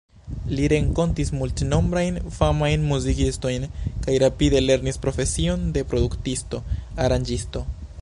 [0.59, 3.69] Li renkontis multnombrajn famajn muzikistojn
[4.07, 6.67] kaj rapide lernis profesion de produktisto,
[7.07, 7.69] aranĝisto.